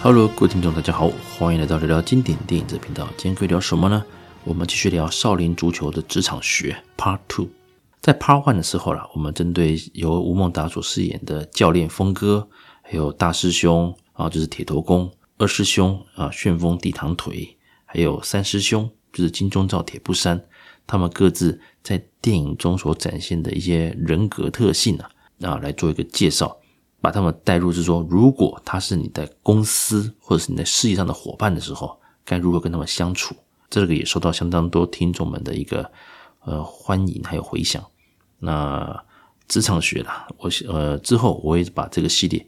[0.00, 3.08] Hello，各位听众，大家好，欢迎来到聊聊经典电影这频道。
[3.16, 4.04] 今天可以聊什么呢？
[4.44, 7.48] 我们继续聊少林足球的职场学 Part Two。
[8.00, 12.48] 在 Part One 的时候啦，我们针对由吴孟达所饰演的教练峰哥，
[12.82, 20.40] 还有大师兄啊，就是铁头功；二师兄啊，旋风地堂腿；还有三师兄，就是金钟罩铁布衫。
[20.86, 25.10] 他们各自在电影中所展现的一些人格特性啊，
[25.42, 26.56] 啊，来做一个介绍。
[27.00, 33.34] 把他们带入，是说，如果他是你在公司或者是你在事业上的伙伴的时候，该如何跟他们相处？
[33.70, 35.90] 这个也受到相当多听众们的一个
[36.40, 37.84] 呃欢迎还有回响。
[38.38, 39.04] 那
[39.46, 42.46] 职场学啦，我呃之后我也把这个系列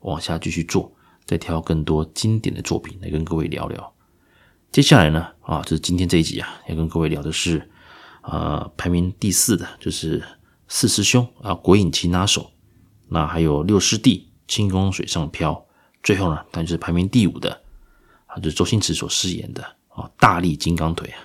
[0.00, 0.92] 往下继续做，
[1.24, 3.94] 再挑更多经典的作品来跟各位聊聊。
[4.70, 7.70] 接下来呢，啊，就是今天这一集啊，要跟各位聊的是、
[8.22, 10.22] 呃、排名第四的，就是
[10.68, 12.50] 四师兄啊，鬼影擒拿手。
[13.08, 15.66] 那还有六师弟，轻功水上漂，
[16.02, 17.60] 最后呢，那就是排名第五的，
[18.26, 21.18] 啊，就是周星驰所饰演的啊，大力金刚腿啊，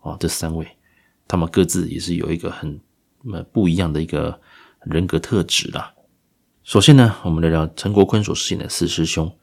[0.00, 0.66] 哦，这三位，
[1.26, 2.78] 他们各自也是有一个很
[3.32, 4.40] 呃不一样的一个
[4.84, 5.92] 人格特质啦。
[6.62, 9.34] 首先呢，我们聊聊陈国坤所饰演的四师兄，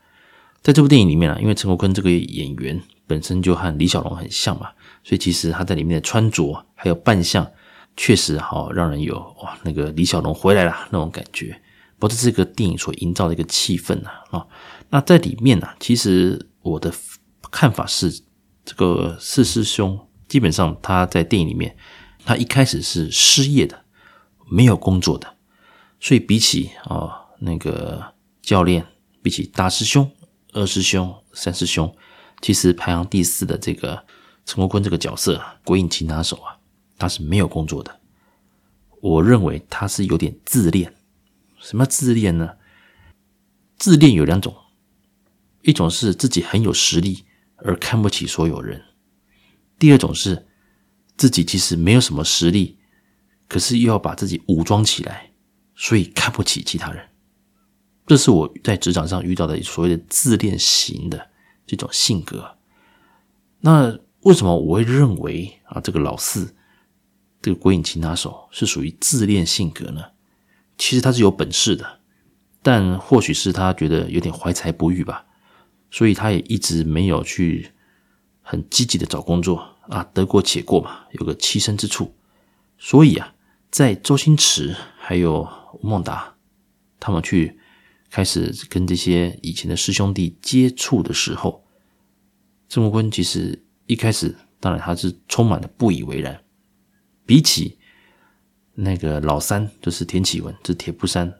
[0.62, 4.70] 在这部电影里面啊，因为陈国坤这个演员本身就和李小龙很像嘛，
[5.04, 7.46] 所以其实他在里面的穿着还有扮相，
[7.96, 11.60] 确实好让人有哇那个李小龙回来了那种感觉。
[12.00, 14.48] 不是这个电影所营造的一个气氛啊啊，
[14.90, 16.94] 那在里面呢，其实我的
[17.52, 18.22] 看法是，
[18.64, 21.76] 这个四师兄基本上他在电影里面，
[22.24, 23.84] 他一开始是失业的，
[24.48, 25.36] 没有工作的，
[26.00, 28.14] 所以比起啊那个
[28.44, 28.86] 教练，
[29.24, 30.12] 比起大师兄、
[30.54, 31.96] 二师兄、三师兄，
[32.42, 34.06] 其实排行第四的这个
[34.46, 36.58] 陈国坤这个角色，鬼影擒拿手啊，
[37.00, 38.00] 他是没有工作的。
[39.02, 40.94] 我认为他是有点自恋。
[41.60, 42.58] 什么自恋呢？
[43.78, 44.56] 自恋有两种，
[45.62, 47.26] 一种是自己很有实力
[47.58, 48.80] 而看不起所有人；
[49.78, 50.48] 第二种是
[51.16, 52.80] 自己其实没有什么实力，
[53.48, 55.32] 可是又要把自己武装起来，
[55.76, 57.08] 所以看不起其他人。
[58.06, 61.30] 这是我在职场上遇到的所谓的自恋型的
[61.66, 62.58] 这种性格。
[63.60, 66.56] 那为什么我会认为啊，这个老四，
[67.42, 70.02] 这个鬼影擒拿手是属于自恋性格呢？
[70.78, 72.00] 其实他是有本事的，
[72.62, 75.26] 但或许是他觉得有点怀才不遇吧，
[75.90, 77.72] 所以他也一直没有去
[78.42, 82.14] 很积极的找工作啊，得过且过嘛，有个栖身之处。
[82.78, 83.34] 所以啊，
[83.72, 85.50] 在周星驰还有
[85.82, 86.36] 吴孟达
[87.00, 87.60] 他们去
[88.12, 91.66] 开始跟这些以前的师兄弟接触的时候，
[92.70, 96.40] 郑国坤其实一开始当然他是充满了不以为然，
[97.26, 97.77] 比起。
[98.80, 101.34] 那个老三就是田启文，这铁布衫，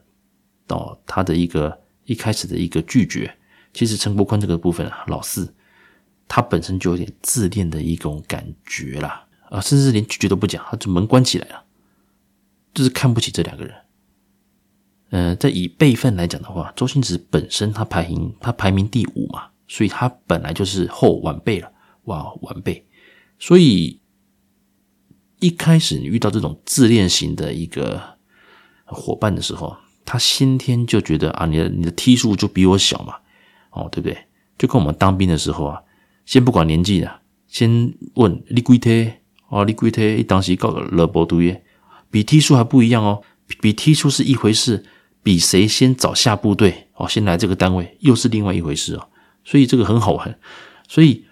[0.66, 3.32] 哦，他的一个一开始的一个拒绝，
[3.72, 5.54] 其实陈国坤这个部分啊，老四，
[6.26, 11.62] 他本身就有点自恋的一种感觉啦，啊，甚至连拒绝都不讲，他就门关起来了，
[12.74, 13.72] 就是看不起这两个人。
[15.10, 21.72] 嗯、在以辈分来讲的话，周星驰本身他排名他排名第五嘛，所以他本来就是后晚辈了，
[22.06, 22.84] 哇，晚辈，
[23.38, 24.00] 所以。
[25.40, 28.00] 一开始你遇到这种自恋型的一个
[28.84, 33.14] 伙伴的时候，他先天就觉得啊，你的你的梯数就比我小嘛，
[33.70, 34.16] 哦，对不对？
[34.56, 35.80] 就跟我们当兵的时候啊，
[36.26, 39.12] 先不管年纪的，先问你几梯
[39.48, 40.22] 哦，你几梯？
[40.22, 41.62] 当时搞个萝卜堆耶，
[42.10, 43.22] 比梯数还不一样哦，
[43.60, 44.84] 比梯数是一回事，
[45.22, 49.08] 比谁先早下部队哦，先来这个单位又是另外一回事哦，
[49.44, 50.38] 所以这个很好玩，
[50.88, 51.24] 所以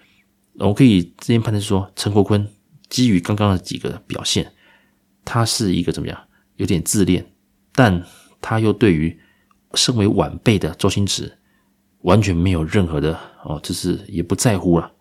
[0.59, 2.47] 我可以直接判断说，陈国坤。
[2.89, 4.53] 基于刚刚的几个表现，
[5.25, 6.17] 他是一个怎么样？
[6.55, 7.23] 有点自恋，
[7.73, 8.03] 但
[8.41, 9.19] 他又对于
[9.75, 11.37] 身为晚辈的周星驰
[12.01, 14.91] 完全没有任何的哦，就是也不在乎了。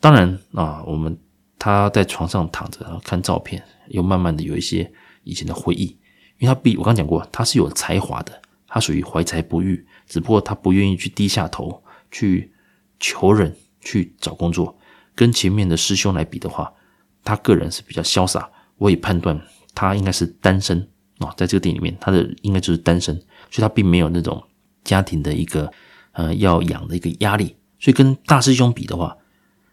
[0.00, 1.16] 当然啊，我们
[1.58, 4.92] 他在床上躺着，看照片，又慢慢的有一些
[5.24, 5.98] 以前的回忆。
[6.38, 12.52] 因为他比我刚讲过，他是有才华的，他属于怀才不遇，只不过他不愿意去低下头去
[13.00, 14.78] 求人去找工作。
[15.14, 16.70] 跟前面的师兄来比的话。
[17.26, 19.38] 他个人是比较潇洒，我也判断
[19.74, 20.78] 他应该是单身
[21.18, 23.14] 哦，在这个电影里面，他的应该就是单身，
[23.50, 24.42] 所以他并没有那种
[24.84, 25.70] 家庭的一个
[26.12, 29.16] 呃要养的一个压力，所以跟大师兄比的话，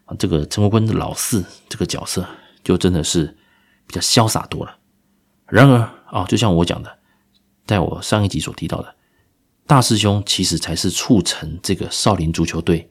[0.06, 2.28] 啊，这个陈国坤的老四这个角色
[2.64, 3.38] 就真的是
[3.86, 4.78] 比较潇洒多了。
[5.48, 5.78] 然而
[6.08, 6.98] 啊，就像我讲的，
[7.68, 8.96] 在我上一集所提到的，
[9.68, 12.90] 大师兄其实才是促成这个少林足球队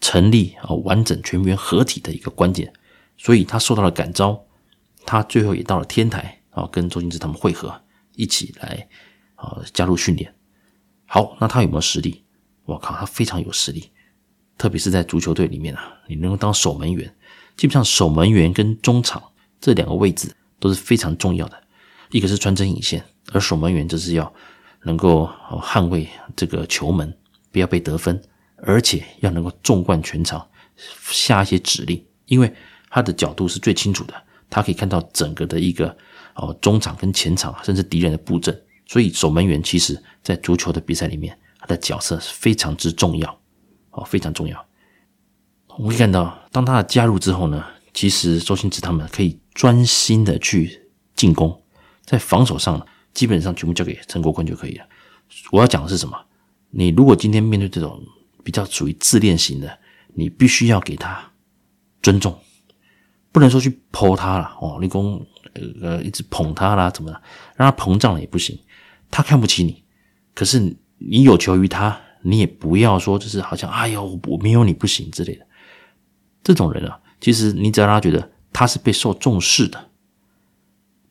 [0.00, 2.72] 成立啊完整全员合体的一个关键。
[3.16, 4.44] 所以他受到了感召，
[5.06, 7.82] 他最后也到了天台啊，跟周星驰他们会合，
[8.14, 8.88] 一起来
[9.34, 10.34] 啊加入训练。
[11.06, 12.24] 好，那他有没有实力？
[12.64, 13.90] 我靠，他非常有实力。
[14.56, 17.12] 特别是在足球队里面啊，你能够当守门员，
[17.56, 19.22] 基本上守门员跟中场
[19.60, 21.62] 这两个位置都是非常重要的。
[22.10, 24.32] 一个是穿针引线，而守门员就是要
[24.82, 25.28] 能够
[25.60, 27.12] 捍卫这个球门，
[27.50, 28.22] 不要被得分，
[28.58, 30.48] 而且要能够纵贯全场，
[31.02, 32.54] 下一些指令，因为
[32.94, 34.14] 他的角度是最清楚的，
[34.48, 35.94] 他可以看到整个的一个
[36.36, 38.56] 哦中场跟前场，甚至敌人的布阵。
[38.86, 43.40] 所以守门员其实在足球的比赛里面，他的角色是非常之重要，
[43.90, 44.64] 哦，非常重要。
[45.76, 50.80] 我们可以看到，当他的加入之后呢，其实周星驰他们可以专心的去
[51.16, 51.60] 进攻，
[52.04, 54.86] 在防守上基本上全部交给陈国坤就可以了。
[55.50, 56.16] 我要讲的是什么？
[56.70, 58.00] 你如果今天面对这种
[58.44, 59.76] 比较属于自恋型的，
[60.14, 61.32] 你必须要给他
[62.00, 62.38] 尊重，
[63.34, 65.26] 不能说去泼他了哦，立功
[65.82, 67.20] 呃一直捧他啦，怎么的，
[67.56, 68.56] 让他膨胀了也不行。
[69.10, 69.82] 他看不起你，
[70.36, 70.60] 可是
[70.98, 75.44] 你有求于他，你也不要说就是好像哎呦我没有你不行之类的。
[76.44, 79.90] 这种人啊，其实你只要让他觉得他是被受重视的，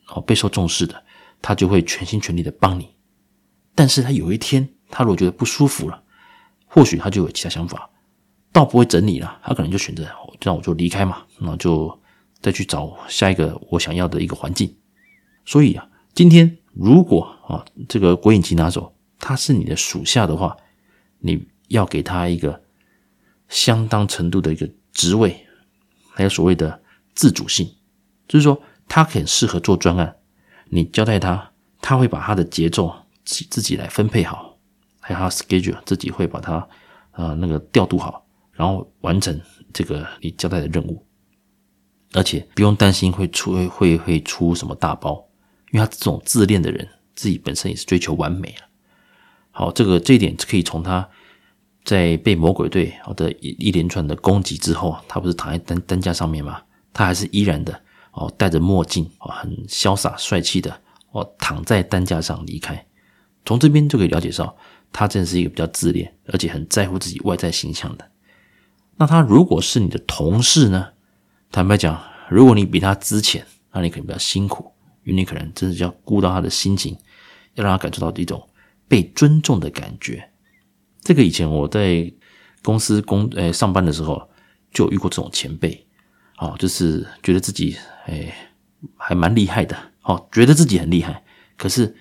[0.08, 1.04] 哦，被受重视的，
[1.42, 2.88] 他就会全心全力的帮你。
[3.76, 6.02] 但是他有一天，他如果觉得不舒服了，
[6.68, 7.90] 或许他就有其他想法，
[8.54, 10.08] 倒不会整你了，他可能就选择
[10.40, 12.00] 这样我就离开嘛，那就
[12.44, 14.76] 再去找下一个我想要的一个环境。
[15.44, 16.60] 所以啊，今天。
[16.76, 20.58] 如果啊，这个鬼影急拿手他是你的属下的话，
[21.20, 22.64] 你要给他一个
[23.48, 25.46] 相当程度的一个职位，
[26.10, 26.82] 还有所谓的
[27.14, 27.76] 自主性，
[28.28, 30.16] 就是说他很适合做专案，
[30.70, 32.92] 你交代他，他会把他的节奏
[33.24, 34.58] 自自己来分配好，
[35.00, 36.56] 还有他 schedule 自己会把他
[37.12, 39.40] 啊、呃、那个调度好，然后完成
[39.72, 41.06] 这个你交代的任务，
[42.14, 45.28] 而且不用担心会出会会会出什么大包。
[45.72, 48.68] 因为他这种自恋的人，自己本身也是追求完美了。
[49.50, 51.08] 好，这个这一点可以从他
[51.84, 56.62] 在被魔鬼队的一一连串的攻击之后，他不是躺在担担架上面吗？
[56.94, 57.82] 他还是依然的
[58.12, 60.80] 哦，戴着墨镜哦，很潇洒帅气的
[61.12, 62.86] 哦，躺在担架上离开。
[63.46, 64.56] 从这边就可以了解到，
[64.92, 68.08] 他真的是一个比较自恋，而且很在乎自己外在形象的。
[68.98, 70.90] 那他如果是你的同事呢？
[71.54, 72.02] 坦白讲，
[72.32, 74.74] 如果你比他资浅，那你可能比较辛苦。
[75.04, 76.98] 因为你可能真的要顾到他的心情，
[77.54, 78.50] 要让他感受到一种
[78.88, 80.32] 被尊重的感觉。
[81.02, 82.12] 这个以前我在
[82.64, 84.28] 公司工诶上班的时候，
[84.72, 85.86] 就遇过这种前辈，
[86.40, 87.78] 哦，就是觉得自己
[88.08, 88.34] 诶
[88.98, 91.24] 还蛮厉害的，哦，觉得自己很厉害，
[91.56, 91.96] 可是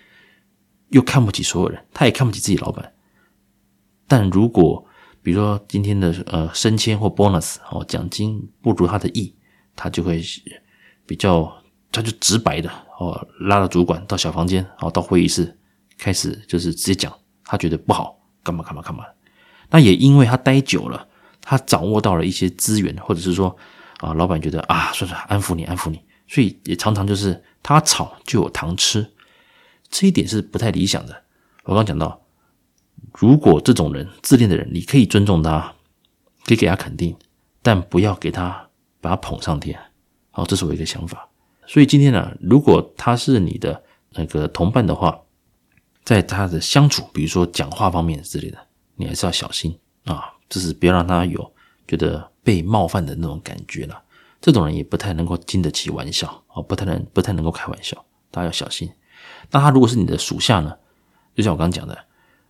[0.89, 2.95] 又看不起所有人，他也看不起自己老板。
[4.09, 4.87] 但如果
[5.23, 9.35] 比如说今天的呃升迁或 bonus 哦奖金不如他的意，
[9.77, 10.23] 他就会
[11.07, 11.53] 比较。
[11.95, 15.55] 他就直白的哦，拉了主管到小房间，然后到会议室，
[15.99, 17.13] 开始就是直接讲，
[17.45, 19.05] 他觉得不好，干嘛干嘛干嘛。
[19.69, 21.07] 那也因为他待久了，
[21.43, 23.55] 他掌握到了一些资源，或者是说
[23.99, 29.07] 啊，老板觉得啊，算算安抚你，安抚你，所以也常常就是他吵就有糖吃，
[29.91, 31.25] 这一点是不太理想的。
[31.65, 32.23] 我刚讲到，
[33.13, 35.75] 如果这种人自恋的人，你可以尊重他，
[36.47, 37.15] 可以给他肯定，
[37.61, 38.71] 但不要给他
[39.03, 39.79] 把他捧上天。
[40.31, 41.29] 好，这是我一个想法。
[41.67, 43.83] 所以今天呢、如果他是你的
[44.13, 45.21] 那个同伴的话，
[46.03, 48.59] 在他的相处，比如说讲话方面之类的，
[48.97, 51.55] 你还是要小心啊，就是不要让他有
[51.87, 54.03] 觉得被冒犯的那种感觉了。
[54.41, 58.91] 这种人也不太能够经得起玩笑啊，不太能不太能够开玩笑，大家要小心。
[59.51, 60.77] 那他如果是你的属下呢，
[61.37, 61.97] 就像我刚刚讲的，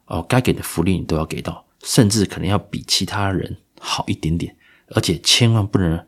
[0.06, 4.56] 哦，该给的福利你都要给到，甚至可能要比其他人好一点点，
[4.88, 6.02] 而且千万不能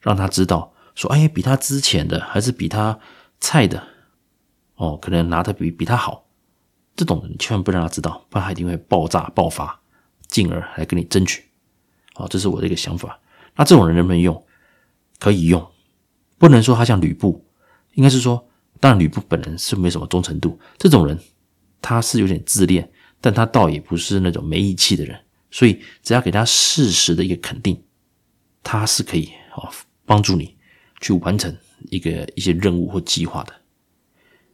[0.00, 0.72] 让他知道。
[0.94, 2.98] 说哎，比他之前的还是比他
[3.38, 3.82] 菜的
[4.74, 6.26] 哦，可能拿的比比他好，
[6.96, 9.80] 这种人千万不让他知道，不然他一定会爆炸爆发，
[10.28, 11.44] 进而来跟你争取。
[12.14, 13.18] 好，这是我的一个想法。
[13.56, 14.44] 那这种人能不能用？
[15.18, 15.70] 可以用，
[16.38, 17.46] 不能说他像吕布，
[17.92, 18.48] 应该是说，
[18.80, 20.58] 当然吕布本人是没什么忠诚度。
[20.76, 21.18] 这种人
[21.80, 22.90] 他是有点自恋，
[23.20, 25.18] 但他倒也不是那种没义气的人，
[25.50, 27.82] 所以只要给他适时的一个肯定，
[28.62, 29.70] 他是可以哦
[30.10, 30.56] 帮助你。
[31.02, 31.56] 去完成
[31.88, 33.54] 一个一些任务或计划的。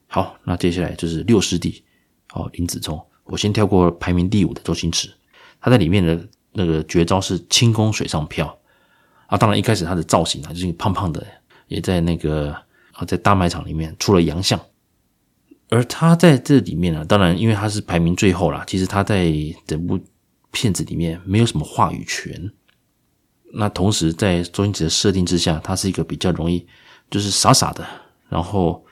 [0.07, 1.83] 好，那接下来就是六师弟，
[2.35, 3.05] 哦，林子聪。
[3.25, 5.13] 我先跳过排名第五的周星驰，
[5.61, 8.57] 他在里面的那个绝招是轻功水上漂
[9.27, 9.37] 啊。
[9.37, 11.27] 当然一开始他的造型啊，就是胖胖的，
[11.67, 12.53] 也在那个
[12.93, 14.61] 啊，在大卖场里面出了洋相。
[15.69, 19.33] 而他在这里面呢，当然因为他是排名最后啦，其实他在
[19.67, 19.99] 整部
[20.53, 22.53] 片子里面没有什么话语权。
[23.53, 26.67] 那同时，在周星驰的设定之下，他是一个比较容易，
[27.11, 27.87] 就是傻傻的，
[28.29, 28.85] 然后，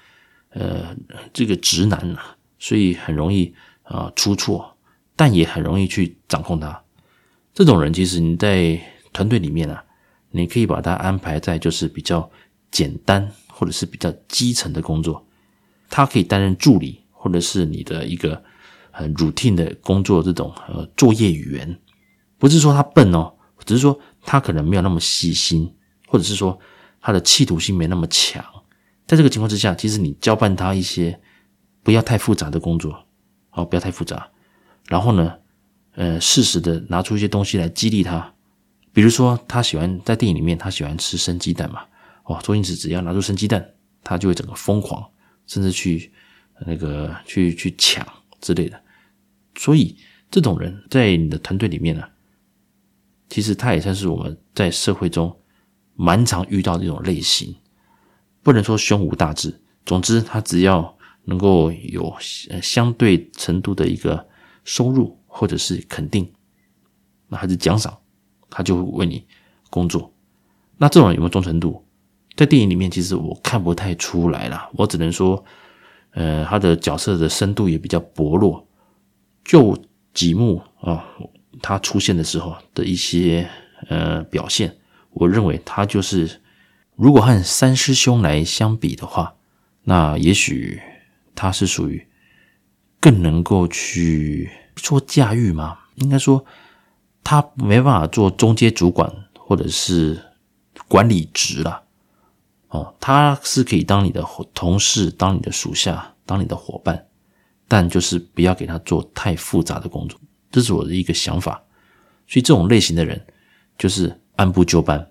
[0.51, 0.95] 呃，
[1.33, 4.77] 这个直男啊，所以很容易啊、呃、出错，
[5.17, 6.83] 但也很容易去掌控他。
[7.53, 8.81] 这种人其实你在
[9.13, 9.85] 团队里面啊，
[10.31, 12.31] 你可以把他安排在就是比较
[12.71, 15.27] 简单或者是比较基层的工作，
[15.91, 18.43] 他可以担任助理或者是你的一个
[18.91, 21.79] 很 routine 的工作这种呃作业员，
[22.39, 23.33] 不是说他笨哦，
[23.65, 25.73] 只是说他可能没有那么细心，
[26.09, 26.59] 或者是说
[27.01, 28.45] 他的企图心没那么强。
[29.07, 31.21] 在这个情况之下，其实你交办他一些
[31.83, 33.07] 不要太复杂的工作，
[33.51, 34.29] 哦，不要太复杂，
[34.89, 35.35] 然后呢，
[35.93, 38.33] 呃，适时的拿出一些东西来激励他，
[38.93, 41.83] 比如说他喜欢在电影里面，他喜欢吃生鸡蛋嘛，
[42.25, 45.07] 哦，周星驰只要拿出生鸡蛋，他就会整个疯狂，
[45.47, 46.11] 甚至去
[46.67, 48.07] 那个去去抢
[48.41, 48.81] 之类的。
[49.57, 49.95] 所以
[50.31, 52.03] 这种人在你的团队里面呢，
[53.29, 55.35] 其实他也算是我们在社会中
[55.95, 57.55] 蛮常遇到的一种类型。
[58.43, 62.15] 不能说胸无大志，总之他只要能够有
[62.63, 64.27] 相对程度的一个
[64.65, 66.31] 收入或者是肯定，
[67.29, 67.97] 那还是奖赏，
[68.51, 69.27] 他就会为你
[69.71, 70.13] 工作。
[70.77, 71.85] 那这种有没有忠诚度？
[72.37, 75.43] 在电影里面其实我看不太出来啦，我只能说，
[76.11, 78.67] 呃，他的角色的深度也比较薄弱。
[79.45, 79.79] 就
[80.13, 81.05] 几幕啊，
[81.63, 83.49] 他出现的时候的一些
[83.89, 84.77] 呃表现，
[85.11, 86.41] 我认为他就是。
[86.97, 89.35] 如果和三师兄来相比的话，
[89.83, 90.81] 那也许
[91.35, 92.07] 他是属于
[93.01, 95.77] 更能够去做驾驭吗？
[95.97, 96.45] 应该说
[97.25, 100.23] 他没办法做中阶主管或者是
[100.87, 101.83] 管理职了。
[102.69, 107.09] 哦，他是可以当你的同事，当你的属下，当你的伙伴，
[107.67, 110.17] 但就是不要给他做太复杂的工作，
[110.55, 111.63] 这是我的一个想法。
[112.29, 113.21] 所以这种类型的人
[113.77, 115.11] 就是按部就班。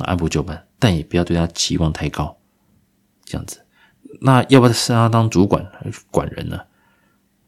[0.00, 2.38] 按部就班，但也不要对他期望太高，
[3.24, 3.66] 这样子。
[4.20, 5.66] 那要不要让他当主管
[6.08, 6.60] 管人呢？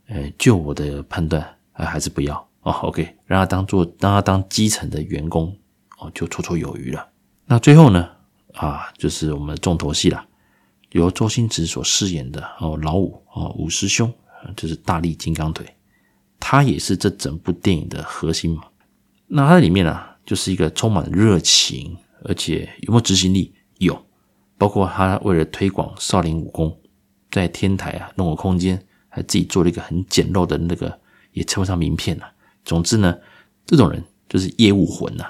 [0.08, 2.72] 呃，就我的判断，还是不要哦。
[2.82, 5.56] OK，让他当做让他当基层的员工
[5.98, 7.08] 哦，就绰绰有余了。
[7.46, 8.10] 那最后呢，
[8.54, 10.26] 啊，就是我们重头戏了，
[10.90, 14.12] 由周星驰所饰演的哦，老五哦，五师兄，
[14.56, 15.72] 就是大力金刚腿，
[16.40, 18.64] 他也是这整部电影的核心嘛。
[19.28, 21.96] 那他在里面呢，就是一个充满热情。
[22.22, 23.54] 而且有没有执行力？
[23.78, 23.98] 有，
[24.58, 26.78] 包括他为了推广少林武功，
[27.30, 28.78] 在天台啊弄个空间，
[29.08, 31.00] 还自己做了一个很简陋的那个，
[31.32, 32.30] 也称不上名片啊。
[32.62, 33.16] 总之呢，
[33.64, 35.24] 这种人就是业务魂呐。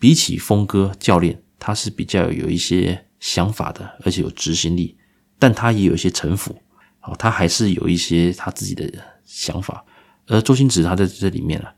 [0.00, 4.98] 比起峰哥教练，他是比较有一些想法的，而且有执行力，
[5.38, 6.60] 但他也有一些城府，
[7.02, 8.92] 哦，他还是有一些他自己的
[9.24, 9.84] 想法。
[10.30, 11.74] 而周星驰他在这里面啊，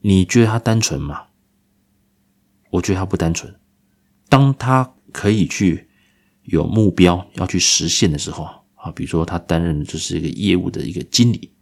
[0.00, 1.26] 你觉得他单纯吗？
[2.70, 3.54] 我觉得他不单纯，
[4.28, 5.88] 当他可以去
[6.44, 11.52] 有目标要去实现的时候啊，比如说他担任的就是一个业务的一个经理，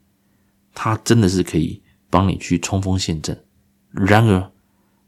[0.73, 3.45] 他真的是可以帮你去冲锋陷阵。
[3.91, 4.53] 然而，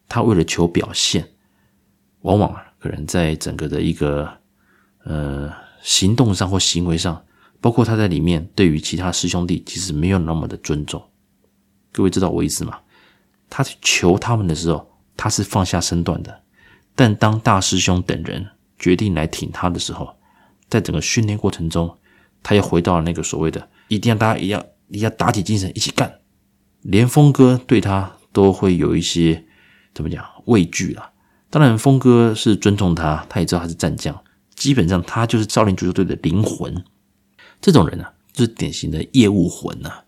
[0.08, 1.28] 他为了求表现，
[2.22, 4.28] 往往可能在整个的一个
[5.04, 7.24] 呃行动上或行为上，
[7.60, 11.02] 包括他在里面对于其他师兄弟其实没有那么的尊重。
[11.92, 12.80] 各位知道我意思吗？
[13.48, 14.92] 他去求他们的时候。
[15.18, 16.42] 他是放下身段的，
[16.94, 18.46] 但当大师兄等人
[18.78, 20.14] 决定来挺他的时候，
[20.68, 21.96] 在整个训练过程中，
[22.42, 26.20] 他又回到了那个所谓的一定要大家一样，一定要打起精神一起干。
[26.82, 29.46] 连峰哥对他都会有一些
[29.94, 31.12] 怎么讲畏惧了。
[31.48, 34.22] 当然，峰哥是尊重他，他也知道他是战将，
[34.54, 36.84] 基本上他就是少林足球队的灵魂。
[37.60, 40.04] 这种人、啊，就是典型的业务魂呐、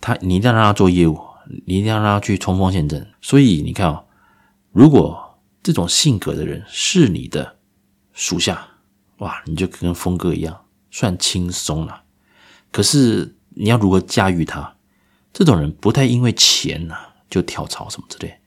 [0.00, 1.18] 他你一定要让他做业务，
[1.66, 3.06] 你一定要让他去冲锋陷阵。
[3.20, 4.04] 所以你看啊、哦。
[4.70, 7.56] 如果这种性格的人是你的
[8.12, 8.68] 属下，
[9.16, 12.02] 哇，你就跟峰哥一样，算轻松了。
[12.70, 14.76] 可是你要如何驾驭他？
[15.32, 16.96] 这种人不太因为钱呐
[17.28, 18.38] 就跳槽什么之类，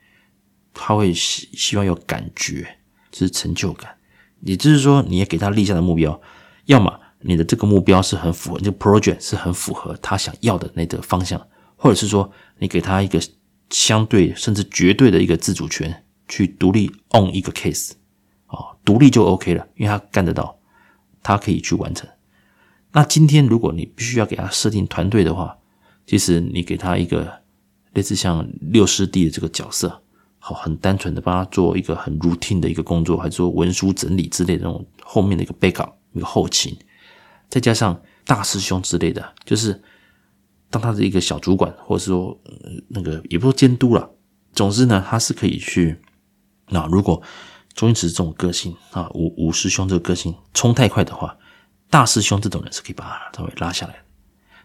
[0.73, 2.77] 他会希希望有感觉，
[3.11, 3.97] 就是成就感。
[4.41, 6.21] 也就是说，你也给他立下的目标，
[6.65, 11.41] 要么你的这个目标是很符合，这个 project 是很符合他想要的那个方向，
[11.75, 13.21] 或者是说你给他一个
[13.69, 16.03] 相对甚至绝对的一个自主权。
[16.27, 17.91] 去独立 on 一个 case，
[18.47, 20.57] 哦，独立就 OK 了，因为他干得到，
[21.21, 22.09] 他可以去完成。
[22.93, 25.57] 那今天如果你必须要给他设定团队的话，
[26.07, 27.29] 其实你给他一个
[27.91, 30.01] 类似像六师弟的这个角色，
[30.39, 36.73] 好，很单纯的帮他做一个很 routine 的一个工作，还是说文书整理之类的这种后面的一个 backup 一个后勤，
[37.51, 39.79] 再加上大师兄之类的，就是
[40.69, 42.41] 当他的一个小主管，或者是说
[42.87, 44.09] 那个也不说监督了，
[44.53, 46.01] 总之呢，他是可以去。
[46.69, 47.21] 那如果
[47.73, 51.37] 周星驰这种个性啊，五五师兄这个个性冲太快的话，
[51.89, 53.99] 大师兄这种人是可以把他稍微拉下来的。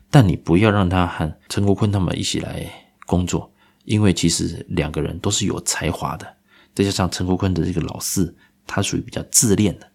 [0.08, 2.64] 但你不要让他和陈国坤他们一起来
[3.04, 3.52] 工作，
[3.84, 6.36] 因为其实两个人都是有才华的，
[6.72, 8.32] 再加上陈国坤的这个老四，
[8.64, 9.90] 他属于比较自恋的，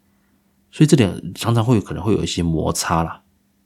[0.72, 3.22] 所以这点常常会有可能会有一些摩擦啦，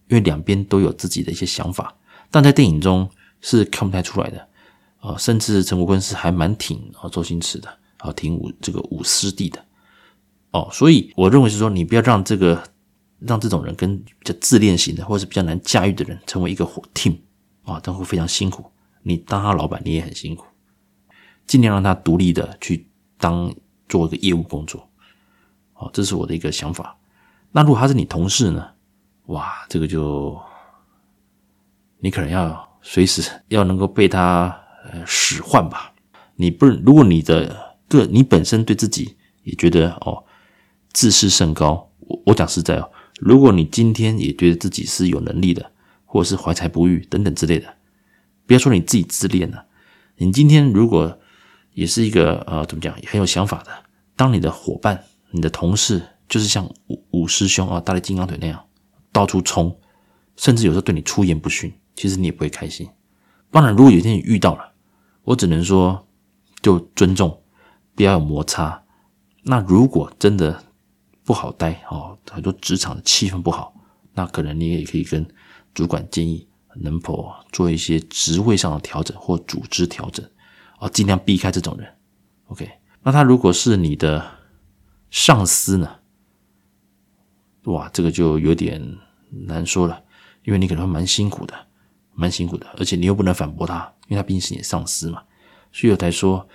[0.07, 1.95] 因为两边都有自己的一些想法，
[2.31, 3.09] 但在电影中
[3.41, 4.47] 是看不太出来的
[4.99, 7.69] 啊，甚至陈国坤是还蛮挺啊周星驰的
[7.99, 9.63] 啊，挺武这个武师弟的。
[10.51, 12.63] 哦，所以我认为是说，你不要让这个
[13.19, 17.17] 让这种人跟比较自恋型的或者是比较难驾驭的人成为一个伙 team
[17.63, 18.65] 啊，都会非常辛苦。
[19.03, 20.45] 你当他老板，你也很辛苦，
[21.45, 23.53] 尽量让他独立的去当
[23.87, 24.89] 做一个业务工作，
[25.77, 26.97] 好，这是我的一个想法。
[27.51, 28.65] 那如果他是你同事呢？
[29.27, 30.39] 哇，这个就
[31.99, 34.57] 你可能要随时要能够被他
[34.89, 35.93] 呃使唤吧。
[36.35, 40.23] 你不，如果你的个你本身对自己也觉得哦
[40.93, 42.89] 自视甚高，我我讲实在哦，
[43.19, 45.71] 如果你今天也觉得自己是有能力的，
[46.05, 47.73] 或者是怀才不遇等等之类的。
[48.45, 49.65] 不要说你自己自恋了，
[50.17, 51.19] 你今天如果
[51.73, 53.71] 也是一个呃，怎么讲，很有想法的，
[54.15, 58.65] 当你的伙伴、你的同事就是像五五师兄啊，大力金刚腿那样
[59.11, 59.77] 到处冲，
[60.35, 62.87] 甚至有时候对你出言不逊，其实你也不会开心。
[63.51, 64.73] 当然，如果有一天你遇到了，
[65.23, 66.07] 我只能说
[66.61, 67.41] 就尊重，
[67.95, 68.83] 不要有摩擦。
[69.43, 70.63] 那如果真的
[71.23, 73.73] 不好待哦，很多职场的气氛不好，
[74.13, 75.25] 那可能你也可以跟
[75.73, 76.47] 主管建议。
[76.77, 80.29] 能否做一些职位上的调整或组织调整，
[80.77, 81.87] 哦，尽量避开这种人。
[82.47, 82.69] OK，
[83.01, 84.29] 那他如果是你的
[85.09, 85.95] 上司呢？
[87.63, 88.97] 哇，这个就有点
[89.29, 90.03] 难说了，
[90.43, 91.53] 因为你可能会蛮辛苦的，
[92.13, 95.23] 蛮辛苦的，而且你又不能反驳他，因为他毕竟是你的上司嘛。
[95.71, 96.47] 所以有台说，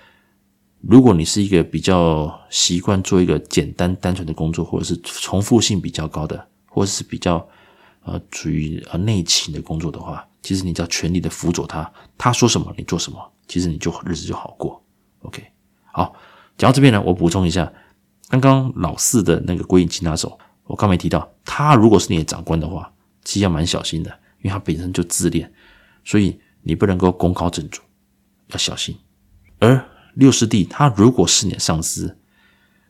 [0.81, 7.47] 如果你是一个比较习惯做一个简单单纯的工作，或者是重复性比较高的，或者是比较。
[8.03, 14.83] 呃，处于呃内勤的工作的话，其实你只要全力的辅佐他，他说什么你做什么，其实你就日子就好过。
[15.21, 15.45] OK，
[15.83, 16.15] 好，
[16.57, 17.71] 讲到这边呢，我补充一下，
[18.31, 22.91] 刚刚老四的那个鬼影擒拿手，我刚没提到，他如果是你的长官的话，
[23.23, 24.09] 其实要蛮小心的，
[24.41, 25.51] 因为他本身就自恋，
[26.05, 27.81] 所以你不能够功高震主，
[28.47, 28.95] 要小心。
[29.59, 32.17] 而六师弟他如果是你的上司。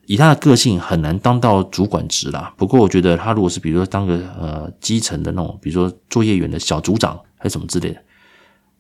[0.07, 2.53] 以他的个性很难当到主管职啦。
[2.57, 8.01] 不过我觉得他如果是比如说当个呃基层的那种，比如说作业员的小组长还是什么之类的，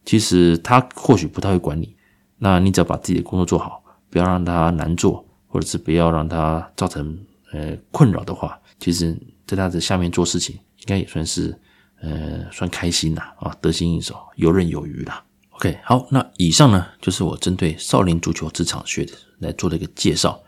[0.03, 1.95] 其实他或许不太会管你。
[2.39, 7.15] 那你只要把自己的工作做好，不要让他难做，或者是不要让他造成
[7.51, 11.53] 呃困扰的话，其实在他的下面做事情应该也算是
[12.01, 15.23] 呃算开心啦啊，得心应手，游刃有余啦。
[15.51, 20.41] OK，好，那以上呢就是我针对少林足球职场学的来做的一个介绍。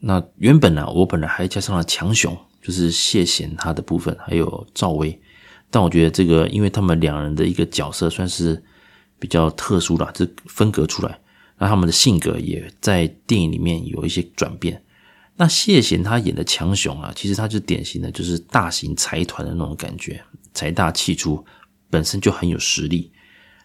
[0.00, 5.20] 那原本呢，我本来还加上了强雄，就是谢贤他的部分，还有赵薇。
[5.70, 8.60] 但我觉得这个，因为他们两人的一个角色算是
[9.18, 11.18] 比较特殊啦，这分隔出来，
[11.62, 14.82] 那他们的性格也在电影里面有一些转变。
[15.36, 20.20] 那谢贤他演的强雄啊，其实他就典型的就是大型财团的那种感觉，
[20.52, 21.44] 财大气粗，
[21.88, 23.12] 本身就很有实力，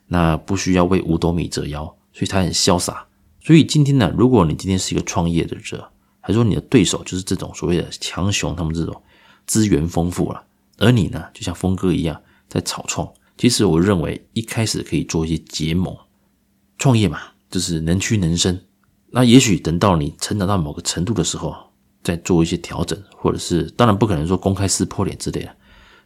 [0.06, 3.08] 那不需要为五斗米折腰，所以他很潇洒。
[3.42, 9.02] 所以今天呢，如果你今天是一个创业的者，还说你的对手就是这种所谓的强雄，他们这种
[9.48, 10.44] 资源丰富了，
[10.78, 13.12] 而你呢，就像峰哥一样在草创。
[13.40, 15.98] 其实我认为一开始可以做一些结盟，
[16.78, 18.60] 创业嘛，就是能屈能伸。
[19.10, 21.56] 那也许等到你成长到某个程度的时候，
[22.04, 25.56] 再做一些调整，或者是当然不可能说公开撕破脸之类的。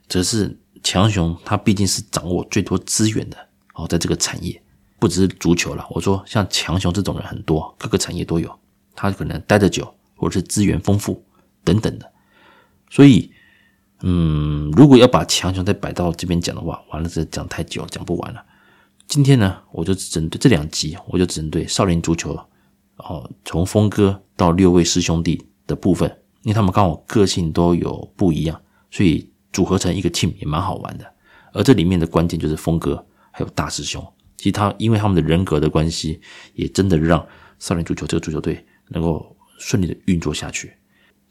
[0.07, 3.37] 只是强雄他毕竟是掌握最多资源的
[3.75, 4.61] 哦，在这个产业
[4.99, 5.85] 不只是足球了。
[5.89, 8.53] 我说像强雄这种人很多，各个产业都有，
[8.95, 9.93] 他可能待得久。
[10.15, 11.25] 或者是资源丰富
[11.63, 12.11] 等等的，
[12.91, 13.31] 所以，
[14.03, 18.45] 嗯，如果要把强雄再摆到这边讲的话，完了这讲太久，讲不完了。
[19.11, 22.33] 今天呢，我就只针对这两集，我就只针对少林足球，
[22.95, 26.09] 哦，从峰哥到六位师兄弟的部分，
[26.43, 31.13] 因为他们刚好个性都有不一样，所以组合成一个 team 也蛮好玩的。
[31.51, 34.01] 而这里面的关键就是峰哥还有大师兄，
[34.37, 36.21] 其实他因为他们的人格的关系，
[36.53, 37.27] 也真的让
[37.59, 39.35] 少林足球这个足球队能够。
[39.63, 40.73] 顺利的运作下去。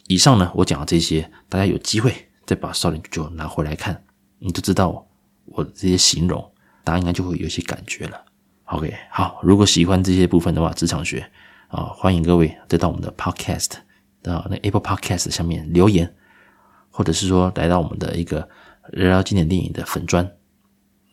[0.06, 2.14] 以上呢，我讲的这些，大家有机会
[2.46, 4.04] 再把少林足球拿回来看，
[4.38, 5.04] 你就知道
[5.46, 6.49] 我这些形容，
[6.84, 8.24] 大家应该就会有一些感觉了。
[8.64, 11.28] OK，好，如果喜欢这些部分的话，职场学
[11.68, 13.72] 啊，欢迎各位再到我们的 Podcast
[14.24, 16.14] 啊那 Apple Podcast 下面留言，
[16.90, 18.48] 或者是说来到我们的一个
[18.92, 20.24] 聊聊经典电影的粉专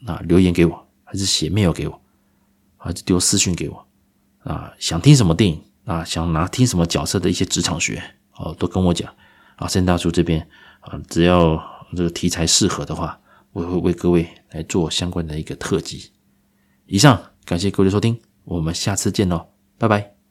[0.05, 2.01] 啊，留言给我，还是写 mail 给我，
[2.77, 3.87] 还是丢私讯给我
[4.43, 5.63] 啊，想听什么电影？
[5.85, 8.03] 啊，想拿听什么角色的一些职场学
[8.35, 9.11] 哦，都跟我讲
[9.55, 9.67] 啊。
[9.67, 10.45] 森大叔这边
[10.81, 11.57] 啊，只要
[11.95, 13.17] 这个题材适合的话，
[13.57, 16.11] 我会为各位来做相关的一个特辑。
[16.85, 19.47] 以上，感谢各位的收听，我们下次见喽，
[19.79, 20.16] 拜拜。